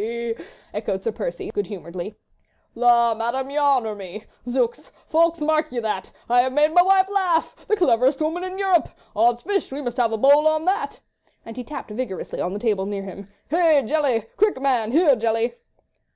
he! 0.00 0.28
he! 0.28 0.32
he!" 0.36 0.44
echoed 0.74 1.02
Sir 1.02 1.10
Percy, 1.10 1.50
good 1.52 1.66
humouredly. 1.66 2.14
"La, 2.76 3.14
Madame, 3.14 3.50
you 3.50 3.58
honour 3.58 3.96
me! 3.96 4.22
Zooks! 4.48 4.92
Ffoulkes, 5.08 5.40
mark 5.40 5.72
ye 5.72 5.80
that! 5.80 6.12
I 6.30 6.40
have 6.42 6.52
made 6.52 6.72
my 6.72 6.82
wife 6.82 7.08
laugh!—The 7.10 7.74
cleverest 7.74 8.20
woman 8.20 8.44
in 8.44 8.58
Europe!... 8.60 8.90
Odd's 9.16 9.42
fish, 9.42 9.72
we 9.72 9.82
must 9.82 9.96
have 9.96 10.12
a 10.12 10.16
bowl 10.16 10.46
on 10.46 10.66
that!" 10.66 11.00
and 11.44 11.56
he 11.56 11.64
tapped 11.64 11.90
vigorously 11.90 12.40
on 12.40 12.52
the 12.52 12.60
table 12.60 12.86
near 12.86 13.02
him. 13.02 13.26
"Hey! 13.50 13.82
Jelly! 13.84 14.26
Quick, 14.36 14.60
man! 14.60 14.92
Here, 14.92 15.16
Jelly!" 15.16 15.54